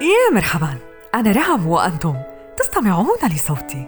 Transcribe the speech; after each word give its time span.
يا 0.00 0.34
مرحبا. 0.34 0.76
أنا 1.14 1.32
رعم 1.32 1.66
وأنتم 1.66 2.14
تستمعون 2.56 3.18
لصوتي. 3.34 3.86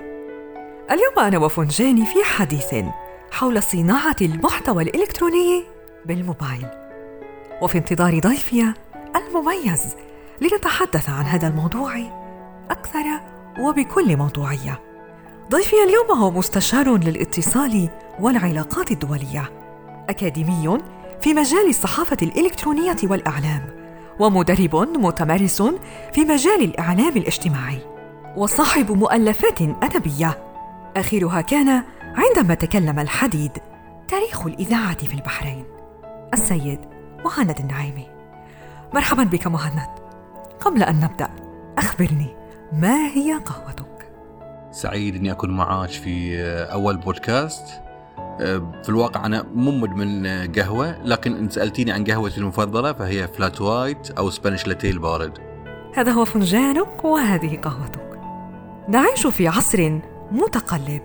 اليوم 0.91 1.19
أنا 1.19 1.39
وفنجاني 1.39 2.07
في 2.07 2.25
حديث 2.25 2.75
حول 3.31 3.63
صناعة 3.63 4.17
المحتوى 4.21 4.83
الإلكتروني 4.83 5.65
بالموبايل. 6.07 6.67
وفي 7.63 7.79
انتظار 7.79 8.19
ضيفي 8.19 8.75
المميز 9.17 9.97
لنتحدث 10.41 11.09
عن 11.11 11.25
هذا 11.25 11.49
الموضوع 11.49 11.95
أكثر 12.71 13.05
وبكل 13.61 14.17
موضوعية. 14.17 14.81
ضيفي 15.51 15.77
اليوم 15.85 16.19
هو 16.19 16.31
مستشار 16.31 16.97
للاتصال 16.97 17.89
والعلاقات 18.21 18.91
الدولية 18.91 19.53
أكاديمي 20.09 20.79
في 21.21 21.35
مجال 21.35 21.69
الصحافة 21.69 22.17
الإلكترونية 22.23 22.97
والإعلام. 23.03 23.82
ومدرب 24.21 24.77
متمرس 24.77 25.63
في 26.13 26.25
مجال 26.25 26.65
الإعلام 26.65 27.17
الاجتماعي 27.17 27.79
وصاحب 28.37 28.93
مؤلفات 28.93 29.63
أدبية. 29.63 30.39
آخرها 30.97 31.41
كان 31.41 31.83
عندما 32.15 32.55
تكلم 32.55 32.99
الحديد. 32.99 33.59
تاريخ 34.09 34.47
الإذاعة 34.47 34.97
في 34.97 35.15
البحرين. 35.15 35.65
السيد 36.35 36.81
مهند 37.25 37.59
النعيمي. 37.59 38.07
مرحبا 38.95 39.25
بك 39.25 39.47
مهند. 39.47 39.89
قبل 40.61 40.83
أن 40.83 41.01
نبدأ 41.01 41.31
أخبرني 41.79 42.37
ما 42.73 43.07
هي 43.07 43.35
قهوتك؟ 43.35 44.13
سعيد 44.71 45.17
إني 45.17 45.33
أكون 45.33 45.51
معاك 45.51 45.91
في 45.91 46.43
أول 46.73 46.97
بودكاست. 46.97 47.82
في 48.83 48.89
الواقع 48.89 49.27
أنا 49.27 49.47
مو 49.55 49.71
مدمن 49.71 50.27
قهوة 50.53 51.03
لكن 51.05 51.37
إن 51.37 51.51
سألتيني 51.51 51.93
عن 51.93 52.05
قهوتي 52.05 52.41
المفضلة 52.41 52.93
فهي 52.93 53.29
flat 53.29 53.61
white 53.61 54.11
أو 54.11 54.31
Spanish 54.31 54.67
latte 54.67 54.91
البارد. 54.91 55.39
هذا 55.95 56.13
هو 56.13 56.25
فنجانك 56.25 57.05
وهذه 57.05 57.57
قهوتك. 57.57 58.21
نعيش 58.89 59.27
في 59.27 59.49
عصر 59.49 59.99
متقلب. 60.33 61.03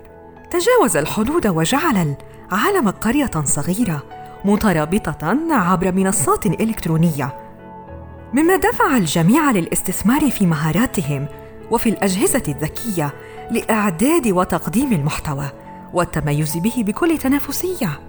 تجاوز 0.52 0.98
الحدود 0.98 1.48
وجعل 1.48 2.16
العالم 2.52 2.90
قرية 2.90 3.32
صغيرة 3.44 4.04
مترابطة 4.46 5.38
عبر 5.52 5.92
منصات 5.92 6.46
إلكترونية. 6.46 7.38
مما 8.34 8.56
دفع 8.56 8.98
الجميع 8.98 9.52
للاستثمار 9.52 10.32
في 10.32 10.46
مهاراتهم 10.46 11.28
وفي 11.72 11.90
الأجهزة 11.90 12.44
الذكية 12.48 13.14
لإعداد 13.52 14.28
وتقديم 14.28 14.94
المحتوى. 14.94 15.46
والتميز 15.94 16.58
به 16.58 16.74
بكل 16.78 17.18
تنافسية. 17.18 18.00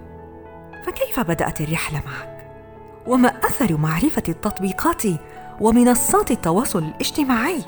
فكيف 0.85 1.19
بدأت 1.19 1.61
الرحلة 1.61 2.01
معك؟ 2.05 2.51
وما 3.07 3.27
أثر 3.27 3.77
معرفة 3.77 4.23
التطبيقات 4.29 5.03
ومنصات 5.61 6.31
التواصل 6.31 6.83
الاجتماعي 6.83 7.59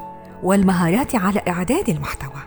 والمهارات 0.44 1.16
على 1.16 1.42
إعداد 1.48 1.90
المحتوى؟ 1.90 2.42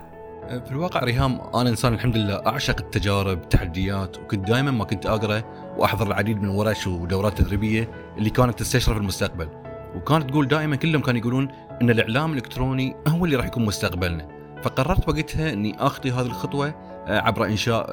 في 0.48 0.70
الواقع 0.70 1.00
ريهام 1.00 1.40
أنا 1.54 1.70
إنسان 1.70 1.94
الحمد 1.94 2.16
لله 2.16 2.46
أعشق 2.46 2.76
التجارب 2.80 3.38
التحديات 3.42 4.18
وكنت 4.18 4.48
دائما 4.48 4.70
ما 4.70 4.84
كنت 4.84 5.06
أقرأ 5.06 5.42
وأحضر 5.76 6.06
العديد 6.06 6.42
من 6.42 6.48
ورش 6.48 6.86
ودورات 6.86 7.38
تدريبية 7.38 7.88
اللي 8.18 8.30
كانت 8.30 8.58
تستشرف 8.58 8.96
المستقبل. 8.96 9.48
وكانت 9.96 10.30
تقول 10.30 10.48
دائما 10.48 10.76
كلهم 10.76 11.02
كانوا 11.02 11.20
يقولون 11.20 11.48
إن 11.82 11.90
الإعلام 11.90 12.32
الإلكتروني 12.32 12.96
هو 13.08 13.24
اللي 13.24 13.36
راح 13.36 13.46
يكون 13.46 13.64
مستقبلنا. 13.64 14.28
فقررت 14.62 15.08
وقتها 15.08 15.52
إني 15.52 15.76
أخطي 15.78 16.10
هذه 16.10 16.26
الخطوة 16.26 16.74
عبر 17.08 17.46
إنشاء 17.46 17.86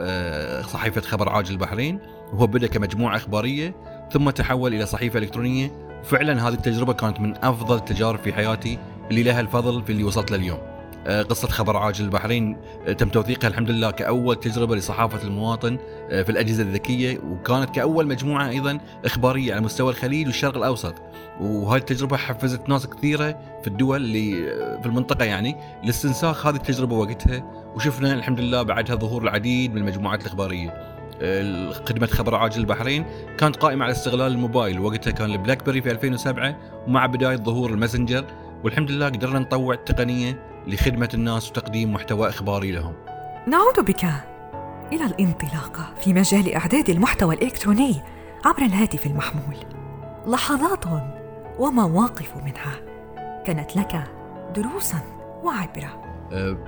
صحيفة 0.62 1.02
خبر 1.02 1.30
عاجل 1.30 1.52
البحرين 1.52 2.00
وهو 2.34 2.48
بدا 2.48 2.68
كمجموعة 2.68 3.16
إخبارية 3.16 3.76
ثم 4.12 4.30
تحول 4.30 4.74
إلى 4.74 4.86
صحيفة 4.86 5.20
إلكترونية 5.20 5.72
وفعلا 6.02 6.48
هذه 6.48 6.54
التجربة 6.54 6.94
كانت 6.94 7.20
من 7.20 7.36
أفضل 7.44 7.76
التجارب 7.76 8.20
في 8.20 8.34
حياتي 8.34 8.80
اللي 9.12 9.24
لها 9.24 9.42
الفضل 9.42 9.84
في 9.84 9.92
اللي 9.92 10.04
وصلت 10.04 10.32
له 10.32 10.38
اليوم. 10.38 10.60
قصة 11.08 11.48
خبر 11.48 11.78
عاجل. 11.78 12.06
البحرين 12.06 12.58
تم 12.98 13.10
توثيقها 13.10 13.48
الحمد 13.48 13.70
لله 13.70 13.92
كأول 13.92 14.36
تجربة 14.36 14.76
لصحافة 14.76 15.28
المواطن 15.28 15.78
في 16.10 16.30
الأجهزة 16.30 16.64
الذكية 16.64 17.20
وكانت 17.20 17.70
كأول 17.76 18.08
مجموعة 18.08 18.50
أيضا 18.50 18.80
إخبارية 19.06 19.54
على 19.54 19.62
مستوى 19.62 19.92
الخليج 19.92 20.28
والشرق 20.28 20.58
الأوسط. 20.58 20.96
وهذه 21.42 21.80
التجربة 21.80 22.18
حفزت 22.18 22.70
ناس 22.70 22.88
كثيرة 22.88 23.40
في 23.62 23.68
الدول 23.68 24.02
اللي 24.02 24.32
في 24.82 24.86
المنطقة 24.86 25.26
يعني 25.26 25.56
لاستنساخ 25.84 26.48
هذه 26.48 26.56
التجربة 26.56 26.96
وقتها. 26.96 27.44
وشفنا 27.76 28.14
الحمد 28.14 28.40
لله 28.40 28.64
بعدها 28.64 28.96
ظهور 28.96 29.24
العديد 29.24 29.72
من 29.72 29.78
المجموعات 29.78 30.22
الإخبارية. 30.22 30.92
خدمة 31.72 32.08
خبر 32.08 32.36
عاجل 32.36 32.62
البحرين 32.62 33.06
كانت 33.38 33.56
قائمة 33.56 33.84
على 33.84 33.92
استغلال 33.92 34.32
الموبايل. 34.32 34.80
وقتها 34.80 35.12
كان 35.12 35.32
البلاك 35.32 35.66
بيري 35.66 35.82
في 35.82 35.92
2007 35.92 36.56
ومع 36.88 37.06
بداية 37.06 37.36
ظهور 37.36 37.70
ال 37.70 37.75
messenger 37.75 38.26
والحمد 38.64 38.92
لله 38.92 39.06
قدرنا 39.06 39.40
نطوع 39.40 39.74
التقنية 39.74 40.40
لخدمة 40.68 41.10
الناس 41.14 41.50
وتقديم 41.50 41.94
محتوى 41.94 42.30
إخباري 42.30 42.72
لهم. 42.72 42.94
نعود 43.48 43.86
بك 43.86 44.04
إلى 44.92 45.06
الانطلاقة 45.06 45.94
في 46.02 46.14
مجال 46.14 46.54
إعداد 46.54 46.90
المحتوى 46.90 47.36
الإلكتروني 47.36 48.02
عبر 48.46 48.62
الهاتف 48.62 49.06
المحمول. 49.06 49.56
لحظات 50.28 50.86
ومواقف 51.60 52.38
منها 52.38 52.74
كانت 53.46 53.76
لك 53.76 54.04
دروسا 54.56 55.00
وعبرة. 55.44 56.02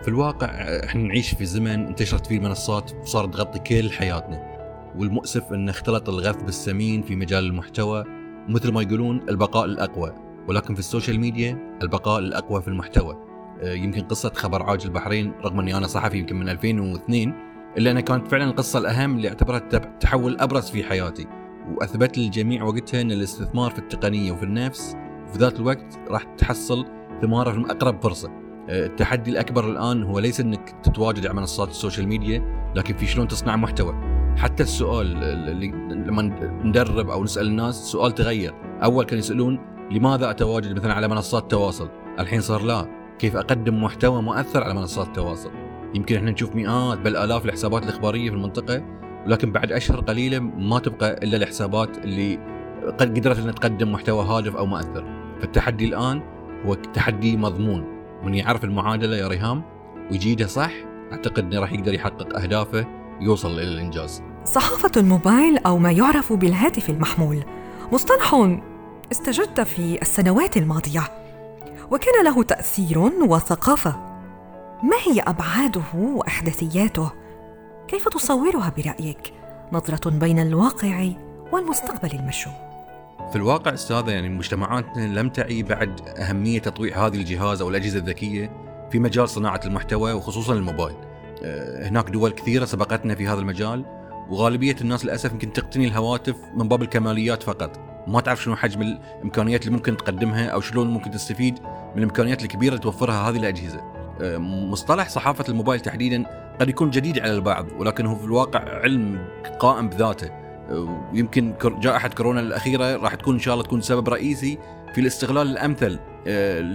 في 0.02 0.08
الواقع 0.08 0.48
إحنا 0.86 1.02
نعيش 1.04 1.36
في 1.36 1.46
زمن 1.46 1.88
انتشرت 1.88 2.28
فيه 2.28 2.38
المنصات 2.38 2.92
وصارت 3.02 3.34
تغطي 3.34 3.60
كل 3.60 3.92
حياتنا. 3.92 4.54
والمؤسف 4.96 5.54
أن 5.54 5.70
اختلط 5.70 6.10
الغث 6.10 6.44
بالسمين 6.44 7.02
في 7.02 7.16
مجال 7.16 7.46
المحتوى 7.46 8.04
مثل 8.50 8.72
ما 8.72 8.82
يقولون 8.82 9.30
البقاء 9.30 9.66
الأقوى. 9.66 10.14
ولكن 10.48 10.74
في 10.74 10.80
ال 10.80 10.85
social 10.85 11.20
media 11.20 11.78
البقاء 11.82 12.20
الأقوى 12.20 12.62
في 12.62 12.68
المحتوى. 12.68 13.18
يمكن 13.64 14.02
قصة 14.02 14.32
خبر 14.36 14.64
عاجل 14.64 14.86
البحرين 14.86 15.34
رغم 15.46 15.60
أني 15.60 15.78
أنا 15.78 15.88
صحفي 15.88 16.18
يمكن 16.18 16.36
من 16.36 16.50
2002 16.50 17.34
إلا 17.78 17.92
أنها 17.92 18.02
كانت 18.02 18.28
فعلا 18.28 18.44
القصة 18.44 18.80
الأهم 18.80 19.16
اللي 19.16 19.28
اعتبرها 19.28 19.58
التحول 19.74 20.32
الأبرز 20.32 20.70
في 20.70 20.84
حياتي. 20.84 21.28
وأثبت 21.76 22.18
للجميع 22.18 22.64
وقتها 22.64 23.02
أن 23.02 23.12
الاستثمار 23.12 23.72
في 23.72 23.80
التقنية 23.80 24.32
وفي 24.32 24.44
النفس 24.44 24.96
في 25.32 25.38
ذات 25.38 25.60
الوقت 25.60 26.00
راح 26.10 26.24
تحصل 26.24 26.86
ثماره 27.22 27.52
في 27.52 27.72
أقرب 27.72 28.02
فرصة. 28.02 28.32
التحدي 28.70 29.32
الأكبر 29.32 29.70
الآن 29.70 30.04
هو 30.04 30.20
ليس 30.20 30.40
أنك 30.40 30.76
تتواجد 30.84 31.26
على 31.26 31.36
منصات 31.36 31.70
ال 31.70 31.75
social 31.75 32.08
media 32.08 32.72
لكن 32.76 32.96
في 32.96 33.06
شلون 33.06 33.28
تصنع 33.28 33.56
محتوى. 33.56 33.94
حتى 34.38 34.64
السؤال 34.64 35.24
اللي 35.24 35.68
لما 35.92 36.22
ندرب 36.64 37.10
أو 37.10 37.24
نسأل 37.24 37.48
الناس 37.48 37.82
السؤال 37.82 38.12
تغير. 38.12 38.54
أول 38.84 39.06
كانوا 39.06 39.20
يسألون 39.20 39.60
لماذا 39.92 40.30
أتواجد 40.30 40.76
مثلا 40.76 40.94
على 40.94 41.08
منصات 41.08 41.44
التواصل 41.44 41.90
الحين 42.20 42.42
صار 42.42 42.62
لا. 42.62 43.04
كيف 43.20 43.36
أقدم 43.36 43.84
محتوى 43.84 44.22
مؤثر 44.22 44.64
على 44.64 44.74
منصات 44.74 45.08
التواصل 45.08 45.52
يمكن 45.96 46.16
إحنا 46.16 46.32
نشوف 46.32 46.56
مئات 46.56 47.00
بل 47.00 47.18
آلاف 47.18 47.46
الحسابات 47.46 47.84
الإخبارية 47.84 48.30
في 48.30 48.36
المنطقة 48.36 48.84
ولكن 49.26 49.52
بعد 49.52 49.72
أشهر 49.72 50.00
قليلة 50.00 50.40
ما 50.40 50.80
تبقى 50.80 51.14
إلا 51.24 51.38
الحسابات 51.38 51.98
اللي 51.98 52.40
قد 53.00 53.18
قدرت 53.20 53.40
إنها 53.40 53.52
تقدم 53.52 53.92
محتوى 53.92 54.26
هادف 54.26 54.56
أو 54.56 54.66
مؤثر. 54.66 55.06
فالتحدي 55.40 55.86
الآن 55.86 56.22
هو 56.66 56.74
تحدي 56.74 57.38
مضمون. 57.38 57.86
من 58.24 58.34
يعرف 58.34 58.64
المعادلة 58.64 59.18
يا 59.18 59.28
ريهام؟ 59.28 59.64
ويجيدها 60.12 60.48
صح؟ 60.48 60.72
أعتقد 61.12 61.44
إنه 61.44 61.62
راح 61.62 61.74
يقدر 61.74 61.94
يحقق 61.94 62.40
أهدافه 62.40 62.86
ويوصل 63.22 63.52
إلى 63.52 63.64
الإنجاز. 63.64 64.24
صحافة 64.46 64.92
الموبايل 64.98 65.58
أو 65.58 65.78
ما 65.78 65.92
يعرف 65.92 66.34
بالهاتف 66.34 66.90
المحمول. 66.90 67.44
مصطلح 67.92 68.34
استجد 69.14 69.64
في 69.64 70.02
السنوات 70.02 70.58
الماضية 70.58 71.02
وكان 71.92 72.26
له 72.26 72.44
تأثير 72.44 73.00
وثقافة. 73.00 73.96
ما 74.84 74.98
هي 75.08 75.22
أبعاده 75.22 75.82
وأحداثياته؟ 75.94 77.12
كيف 77.88 78.10
تصورها 78.10 78.74
برأيك؟ 78.78 79.34
نظرة 79.72 80.10
بين 80.10 80.40
الواقع 80.40 81.10
والمستقبل 81.52 82.20
المشروع. 82.20 82.56
في 83.30 83.36
الواقع 83.36 83.74
أستاذة 83.74 84.12
يعني 84.12 84.30
مجتمعاتنا 84.30 85.20
لم 85.20 85.30
تعي 85.30 85.64
بعد 85.64 86.02
أهمية 86.08 86.60
تطويع 86.60 87.08
هذه 87.08 87.16
الجهاز 87.16 87.62
أو 87.62 87.70
الأجهزة 87.70 88.00
الذكية 88.00 88.52
في 88.92 89.00
مجال 89.00 89.30
صناعة 89.30 89.62
المحتوى 89.66 90.14
وخصوصا 90.14 90.54
الموبايل. 90.54 90.96
هناك 91.84 92.10
دول 92.10 92.32
كثيرة 92.32 92.66
سبقتنا 92.66 93.16
في 93.16 93.28
هذا 93.28 93.40
المجال 93.40 93.86
وغالبية 94.30 94.76
الناس 94.82 95.06
للأسف 95.06 95.32
يمكن 95.32 95.54
تقتني 95.54 95.88
الهواتف 95.88 96.36
من 96.56 96.68
باب 96.68 96.82
الكماليات 96.82 97.44
فقط، 97.44 97.93
ما 98.08 98.22
تعرف 98.22 98.44
شنو 98.44 98.56
حجم 98.56 98.82
الإمكانيات 98.82 99.62
اللي 99.62 99.76
ممكن 99.76 99.98
تقدمها 99.98 100.48
أو 100.48 100.62
شلون 100.62 100.88
ممكن 100.88 101.12
تستفيد 101.12 101.60
من 101.64 101.98
الإمكانيات 101.98 102.44
الكبيرة 102.44 102.70
اللي 102.70 102.84
توفرها 102.84 103.30
هذه 103.30 103.38
الأجهزة. 103.38 103.82
مصطلح 104.40 105.10
صحافة 105.10 105.46
الموبايل 105.50 105.80
تحديدا 105.80 106.26
قد 106.60 106.70
يكون 106.70 106.90
جديد 106.90 107.20
على 107.20 107.34
البعض 107.34 107.66
ولكن 107.78 108.06
هو 108.06 108.16
في 108.16 108.26
الواقع 108.26 108.60
علم 108.60 109.28
قائم 109.60 109.90
بذاته. 109.90 110.30
ويمكن 111.14 111.54
جائحه 111.64 112.08
كورونا 112.08 112.40
الأخيرة 112.40 112.96
راح 112.96 113.16
تكون 113.16 113.34
إن 113.34 113.40
شاء 113.40 113.54
الله 113.54 113.66
تكون 113.66 113.82
سبب 113.82 114.10
رئيسي 114.10 114.60
في 114.94 115.02
الاستغلال 115.02 115.48
الأمثل 115.48 116.00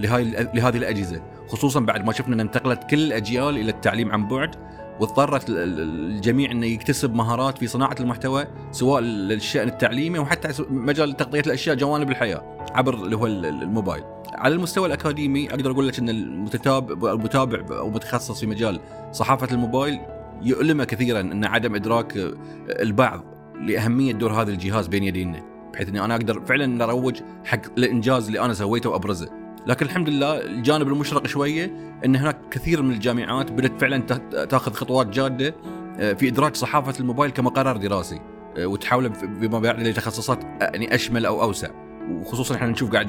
لهاي 0.02 0.24
لهذه 0.54 0.76
الأجهزة، 0.76 1.22
خصوصا 1.48 1.80
بعد 1.80 2.04
ما 2.06 2.12
شفنا 2.12 2.34
إن 2.34 2.40
انتقلت 2.40 2.84
كل 2.90 2.98
الاجيال 2.98 3.56
إلى 3.56 3.70
التعليم 3.70 4.12
عن 4.12 4.28
بعد 4.28 4.54
واضطرت 5.00 5.44
الجميع 5.48 6.50
إنه 6.50 6.66
يكتسب 6.66 7.14
مهارات 7.14 7.58
في 7.58 7.66
صناعة 7.66 7.96
المحتوى 8.00 8.44
سواء 8.72 9.00
للشأن 9.02 9.68
التعليمي 9.68 10.18
وحتى 10.18 10.64
مجال 10.70 11.16
تغطية 11.16 11.40
الأشياء 11.40 11.76
جوانب 11.76 12.10
الحياة 12.10 12.66
عبر 12.74 12.94
اللي 12.94 13.16
هو 13.16 13.26
الموبايل. 13.26 14.04
على 14.34 14.54
المستوى 14.54 14.86
الأكاديمي 14.86 15.50
أقدر 15.50 15.70
أقول 15.70 15.88
لك 15.88 15.98
إن 15.98 16.08
المتتابع 16.08 17.12
المتابع 17.12 17.78
أو 17.78 17.90
متخصص 17.90 18.40
في 18.40 18.46
مجال 18.46 18.80
صحافة 19.12 19.48
الموبايل 19.52 20.00
يؤلمه 20.42 20.84
كثيرا 20.84 21.20
إن 21.20 21.44
عدم 21.44 21.74
إدراك 21.74 22.34
البعض 22.68 23.24
لأهمية 23.60 24.12
دور 24.12 24.32
هذا 24.32 24.50
الجهاز 24.50 24.86
بين 24.86 25.04
يدينا 25.04 25.42
بحيث 25.72 25.88
إني 25.88 26.04
أنا 26.04 26.14
أقدر 26.14 26.40
فعلا 26.40 26.84
أروج 26.84 27.20
حق 27.44 27.60
الإنجاز 27.78 28.26
اللي 28.26 28.40
أنا 28.40 28.54
سويته 28.54 28.90
وأبرزه 28.90 29.37
لكن 29.66 29.86
الحمد 29.86 30.08
لله 30.08 30.40
الجانب 30.44 30.88
المشرق 30.88 31.26
شوية 31.26 31.94
إن 32.04 32.16
هناك 32.16 32.38
كثير 32.50 32.82
من 32.82 32.90
الجامعات 32.90 33.52
بدأت 33.52 33.80
فعلا 33.80 33.98
تأخذ 34.44 34.72
خطوات 34.72 35.06
جادة 35.06 35.54
آه، 35.98 36.12
في 36.12 36.28
ادراج 36.28 36.56
صحافة 36.56 37.00
الموبايل 37.00 37.30
كمقرر 37.30 37.76
دراسي 37.76 38.20
آه، 38.56 38.66
وتحوله 38.66 39.12
فيما 39.40 39.58
بعد 39.58 39.82
لتخصصات 39.82 40.44
يعني 40.60 40.94
أشمل 40.94 41.26
أو 41.26 41.42
أوسع. 41.42 41.68
وخصوصا 42.10 42.54
إحنا 42.54 42.66
نشوف 42.66 42.92
قاعد 42.92 43.08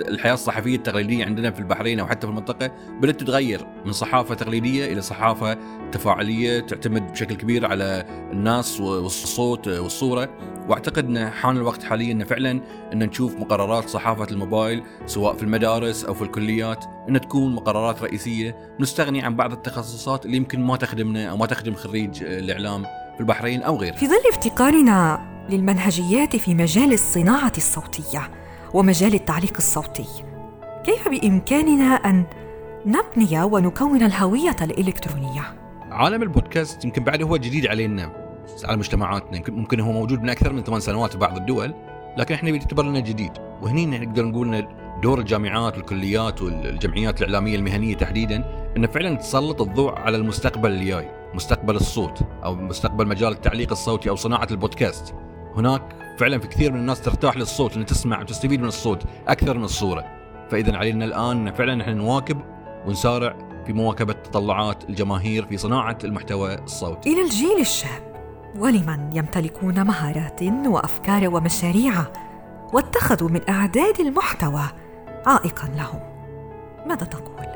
الحياة 0.00 0.34
الصحفية 0.34 0.76
التقليدية 0.76 1.24
عندنا 1.24 1.50
في 1.50 1.60
البحرين 1.60 2.00
أو 2.00 2.06
حتى 2.06 2.26
في 2.26 2.30
المنطقة 2.30 2.70
بدات 3.00 3.20
تتغير 3.20 3.66
من 3.84 3.92
صحافة 3.92 4.34
تقليدية 4.34 4.92
إلى 4.92 5.00
صحافة 5.02 5.56
تفاعلية 5.92 6.60
تعتمد 6.60 7.12
بشكل 7.12 7.34
كبير 7.34 7.66
على 7.66 8.04
الناس 8.32 8.80
والصوت 8.80 9.68
والصورة 9.68 10.28
وأعتقد 10.68 11.04
إن 11.04 11.30
حان 11.30 11.56
الوقت 11.56 11.82
حاليا 11.82 12.12
إن 12.12 12.24
فعلا 12.24 12.60
إن 12.92 12.98
نشوف 12.98 13.36
مقررات 13.36 13.88
صحافة 13.88 14.26
الموبايل 14.30 14.82
سواء 15.06 15.34
في 15.34 15.42
المدارس 15.42 16.04
أو 16.04 16.14
في 16.14 16.22
الكليات 16.22 16.84
إن 17.08 17.20
تكون 17.20 17.54
مقررات 17.54 18.02
رئيسية 18.02 18.56
نستغني 18.80 19.22
عن 19.22 19.36
بعض 19.36 19.52
التخصصات 19.52 20.26
اللي 20.26 20.36
يمكن 20.36 20.60
ما 20.60 20.76
تخدمنا 20.76 21.30
أو 21.30 21.36
ما 21.36 21.46
تخدم 21.46 21.74
خريج 21.74 22.22
الإعلام 22.22 22.82
في 23.14 23.20
البحرين 23.20 23.62
أو 23.62 23.76
غيره. 23.76 23.94
في 23.94 24.06
ظل 24.06 24.22
افتقارنا 24.32 25.35
للمنهجيات 25.50 26.36
في 26.36 26.54
مجال 26.54 26.92
الصناعة 26.92 27.52
الصوتية 27.56 28.30
ومجال 28.74 29.14
التعليق 29.14 29.52
الصوتي. 29.56 30.06
كيف 30.84 31.08
بإمكاننا 31.08 31.84
أن 31.84 32.24
نبني 32.86 33.42
ونكون 33.42 34.02
الهوية 34.02 34.56
الإلكترونية؟ 34.62 35.42
عالم 35.90 36.22
البودكاست 36.22 36.84
يمكن 36.84 37.04
بعد 37.04 37.22
هو 37.22 37.36
جديد 37.36 37.66
علينا. 37.66 38.12
على 38.64 38.76
مجتمعاتنا. 38.76 39.42
ممكن 39.48 39.80
هو 39.80 39.92
موجود 39.92 40.22
من 40.22 40.30
أكثر 40.30 40.52
من 40.52 40.62
ثمان 40.62 40.80
سنوات 40.80 41.12
في 41.12 41.18
بعض 41.18 41.36
الدول 41.36 41.74
لكن 42.16 42.34
إحنا 42.34 42.50
يعتبر 42.50 42.82
لنا 42.82 43.00
جديد. 43.00 43.32
وهني 43.62 43.86
نقدر 43.86 44.24
نقول 44.24 44.68
دور 45.02 45.18
الجامعات 45.18 45.76
والكليات 45.76 46.42
والجمعيات 46.42 47.22
الإعلامية 47.22 47.56
المهنية 47.56 47.96
تحديدا 47.96 48.44
إنه 48.76 48.86
فعلا 48.86 49.14
تسلط 49.14 49.62
الضوء 49.62 49.98
على 49.98 50.16
المستقبل 50.16 50.70
الجاي 50.70 51.10
مستقبل 51.34 51.76
الصوت 51.76 52.22
أو 52.44 52.54
مستقبل 52.54 53.08
مجال 53.08 53.32
التعليق 53.32 53.70
الصوتي 53.70 54.10
أو 54.10 54.16
صناعة 54.16 54.48
البودكاست. 54.50 55.14
هناك 55.56 55.82
فعلا 56.18 56.38
في 56.38 56.48
كثير 56.48 56.72
من 56.72 56.80
الناس 56.80 57.00
ترتاح 57.00 57.36
للصوت 57.36 57.76
ان 57.76 57.86
تسمع 57.86 58.20
وتستفيد 58.20 58.60
من 58.60 58.68
الصوت 58.68 59.02
أكثر 59.28 59.58
من 59.58 59.64
الصورة 59.64 60.04
فاذا 60.50 60.76
علينا 60.76 61.04
الآن 61.04 61.52
فعلا 61.52 61.74
نحن 61.74 61.96
نواكب 61.96 62.40
ونسارع 62.86 63.36
في 63.66 63.72
مواكبة 63.72 64.12
تطلعات 64.12 64.90
الجماهير 64.90 65.46
في 65.46 65.56
صناعة 65.56 65.98
المحتوى 66.04 66.54
الصوتي. 66.54 67.12
إلى 67.12 67.22
الجيل 67.22 67.60
الشاب 67.60 68.16
ولمن 68.58 69.10
يمتلكون 69.12 69.86
مهارات 69.86 70.42
وأفكار 70.42 71.34
ومشاريع 71.34 71.92
واتخذوا 72.72 73.28
من 73.28 73.40
أعداد 73.48 74.00
المحتوى 74.00 74.62
عائقا 75.26 75.68
لهم. 75.68 76.00
ماذا 76.86 77.04
تقول؟ 77.04 77.46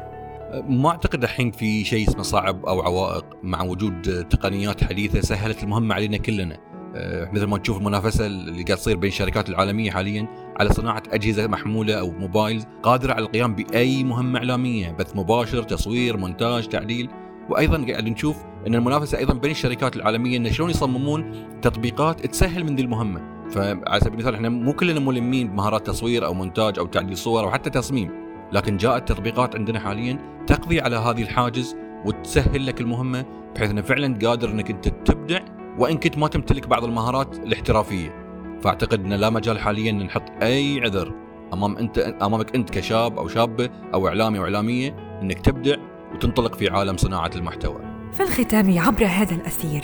ما 0.69 0.88
أعتقد 0.91 1.23
الحين 1.23 1.50
في 1.50 1.85
شيء 1.85 2.08
اسمه 2.08 2.23
صعب 2.23 2.67
أو 2.67 2.81
عوائق 2.81 3.25
مع 3.43 3.62
وجود 3.62 4.29
تقنيات 4.29 4.85
حديثة 4.85 5.20
سهلت 5.20 5.62
المهمة 5.62 5.94
علينا 5.94 6.17
كلنا. 6.17 6.69
آه، 6.94 7.31
مثل 7.32 7.44
ما 7.44 7.58
تشوف 7.58 7.78
المنافسة 7.78 8.26
اللي 8.26 8.62
قاعد 8.62 8.78
تصير 8.78 8.96
بين 8.96 9.08
الشركات 9.08 9.48
العالمية 9.48 9.90
حاليا 9.90 10.26
على 10.60 10.70
صناعة 10.70 11.02
أجهزة 11.12 11.46
محمولة 11.46 11.94
أو 11.94 12.10
موبايل 12.10 12.64
قادرة 12.82 13.12
على 13.12 13.25
القيام 13.25 13.54
بأي 13.54 14.04
مهمة 14.04 14.38
إعلامية 14.38 14.90
بث 14.92 15.16
مباشر 15.16 15.62
تصوير 15.62 16.16
مونتاج 16.16 16.69
تعديل. 16.69 17.08
وأيضا 17.50 17.87
قاعد 17.90 18.08
نشوف 18.08 18.37
إن 18.66 18.75
المنافسة 18.75 19.19
أيضا 19.19 19.34
بين 19.34 19.50
الشركات 19.50 19.96
العالمية 19.96 20.37
انه 20.37 20.50
شلون 20.50 20.70
يصممون 20.70 21.46
تطبيقات 21.62 22.26
تسهل 22.26 22.64
من 22.64 22.76
ذي 22.76 22.82
المهمة. 22.82 23.20
فعلى 23.50 24.00
سبيل 24.00 24.12
المثال 24.12 24.34
إحنا 24.34 24.48
مو 24.48 24.72
كلنا 24.72 25.00
ملمين 25.00 25.48
بمهارات 25.48 25.87
تصوير 25.87 26.26
أو 26.26 26.34
مونتاج 26.34 26.78
أو 26.78 26.87
تعديل 26.87 27.16
صور 27.16 27.44
أو 27.44 27.50
حتى 27.50 27.70
تصميم. 27.70 28.10
لكن 28.52 28.76
جاءت 28.76 29.08
تطبيقات 29.08 29.56
عندنا 29.56 29.81
حاليا 29.81 30.44
تقضي 30.46 30.81
على 30.81 30.96
هذه 30.96 31.22
الحاجز 31.22 31.76
وتسهل 32.04 32.66
لك 32.66 32.81
المهمة 32.81 33.25
بحيث 33.54 33.70
إنه 33.70 33.82
فعلا 33.82 34.19
قادر 34.26 34.50
إنك 34.50 34.70
أنت 34.70 34.88
تبدع 34.88 35.40
وإن 35.81 35.99
كنت 35.99 36.19
ما 36.19 36.29
تمتلك 36.29 36.69
بعض 36.69 36.85
المهارات 36.85 37.38
الاحترافية 37.38 38.15
فأعتقد 38.62 39.05
إن 39.05 39.12
لا 39.12 39.31
مجال 39.31 39.59
حاليا 39.59 39.91
ان 39.91 40.03
نحط 40.03 40.23
أي 40.43 40.81
عذر 40.81 41.12
أمام 41.53 41.77
أنت 41.77 41.99
أمامك 41.99 42.55
أنت 42.55 42.71
كشاب 42.71 43.19
أو 43.19 43.29
شابة 43.29 43.71
أو 43.94 44.09
إعلامي 44.09 44.38
أو 44.38 44.44
إعلامية 44.44 44.97
إنك 45.23 45.41
تبدع 45.41 45.77
وتنطلق 46.15 46.55
في 46.55 46.69
عالم 46.69 46.97
صناعة 46.97 47.31
المحتوى. 47.37 47.81
في 48.12 48.23
الختام 48.23 48.79
عبر 48.79 49.05
هذا 49.05 49.35
الأثير 49.35 49.82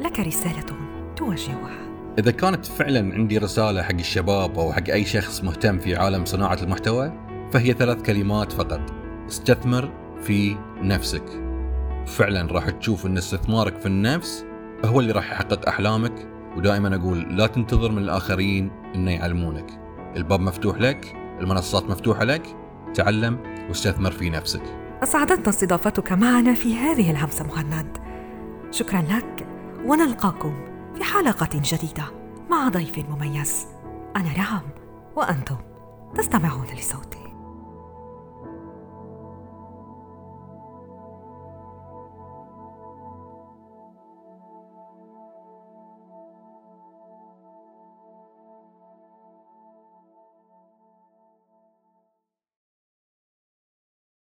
لك 0.00 0.20
رسالة 0.20 0.66
توجهها. 1.16 1.92
إذا 2.18 2.30
كانت 2.30 2.66
فعلا 2.66 3.14
عندي 3.14 3.38
رسالة 3.38 3.82
حق 3.82 3.92
الشباب 3.92 4.58
أو 4.58 4.72
حق 4.72 4.88
أي 4.90 5.04
شخص 5.04 5.44
مهتم 5.44 5.78
في 5.78 5.96
عالم 5.96 6.24
صناعة 6.24 6.58
المحتوى 6.62 7.12
فهي 7.52 7.72
ثلاث 7.72 8.02
كلمات 8.02 8.52
فقط. 8.52 8.80
استثمر 9.28 9.90
في 10.22 10.56
نفسك. 10.82 11.24
فعلا 12.06 12.52
راح 12.52 12.70
تشوف 12.70 13.06
إن 13.06 13.16
استثمارك 13.16 13.78
في 13.78 13.86
النفس 13.86 14.44
هو 14.84 15.00
اللي 15.00 15.12
راح 15.12 15.32
يحقق 15.32 15.68
أحلامك 15.68 16.28
ودائما 16.56 16.96
أقول 16.96 17.36
لا 17.36 17.46
تنتظر 17.46 17.92
من 17.92 17.98
الآخرين 17.98 18.70
إنه 18.94 19.10
يعلمونك. 19.10 19.80
الباب 20.16 20.40
مفتوح 20.40 20.78
لك 20.78 21.16
المنصات 21.40 21.84
مفتوحة 21.90 22.24
لك 22.24 22.56
تعلم 22.94 23.38
واستثمر 23.68 24.10
في 24.10 24.30
نفسك. 24.30 24.62
أسعدتنا 25.02 25.48
استضافتك 25.48 26.12
معنا 26.12 26.54
في 26.54 26.76
هذه 26.76 27.10
الهمسة 27.10 27.46
مهند. 27.46 27.98
شكرا 28.70 29.00
لك 29.00 29.46
ونلقاكم 29.86 30.54
في 30.94 31.04
حلقة 31.04 31.48
جديدة 31.54 32.04
مع 32.50 32.68
ضيف 32.68 32.98
مميز. 32.98 33.66
أنا 34.16 34.28
رام 34.36 34.62
وأنتم 35.16 35.56
تستمعون 36.14 36.66
لصوتي. 36.78 37.21